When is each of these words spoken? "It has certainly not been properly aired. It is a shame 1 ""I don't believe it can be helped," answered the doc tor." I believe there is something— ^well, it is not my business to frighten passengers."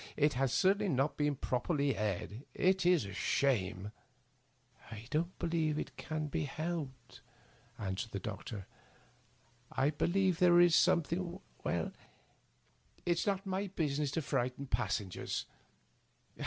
"It 0.27 0.33
has 0.33 0.51
certainly 0.51 0.89
not 0.89 1.15
been 1.15 1.35
properly 1.35 1.95
aired. 1.95 2.41
It 2.55 2.87
is 2.87 3.05
a 3.05 3.13
shame 3.13 3.91
1 3.91 3.91
""I 4.93 5.05
don't 5.11 5.37
believe 5.37 5.77
it 5.77 5.95
can 5.95 6.25
be 6.25 6.45
helped," 6.45 7.21
answered 7.77 8.09
the 8.09 8.17
doc 8.17 8.45
tor." 8.45 8.65
I 9.71 9.91
believe 9.91 10.39
there 10.39 10.59
is 10.59 10.73
something— 10.75 11.39
^well, 11.63 11.93
it 13.05 13.19
is 13.19 13.27
not 13.27 13.45
my 13.45 13.67
business 13.67 14.09
to 14.17 14.23
frighten 14.23 14.65
passengers." 14.65 15.45